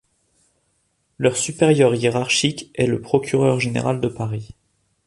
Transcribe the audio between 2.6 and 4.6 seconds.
est le procureur général de Paris.